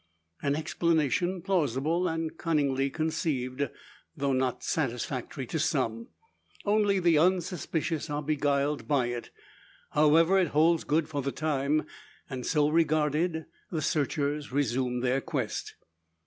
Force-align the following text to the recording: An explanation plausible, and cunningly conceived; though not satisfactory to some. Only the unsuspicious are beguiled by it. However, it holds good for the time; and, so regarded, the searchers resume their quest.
An 0.41 0.55
explanation 0.55 1.43
plausible, 1.43 2.07
and 2.07 2.35
cunningly 2.35 2.89
conceived; 2.89 3.69
though 4.17 4.33
not 4.33 4.63
satisfactory 4.63 5.45
to 5.45 5.59
some. 5.59 6.07
Only 6.65 6.97
the 6.97 7.19
unsuspicious 7.19 8.09
are 8.09 8.23
beguiled 8.23 8.87
by 8.87 9.09
it. 9.09 9.29
However, 9.91 10.39
it 10.39 10.47
holds 10.57 10.85
good 10.85 11.07
for 11.07 11.21
the 11.21 11.31
time; 11.31 11.85
and, 12.27 12.47
so 12.47 12.67
regarded, 12.67 13.45
the 13.69 13.83
searchers 13.83 14.51
resume 14.51 15.01
their 15.01 15.21
quest. 15.21 15.75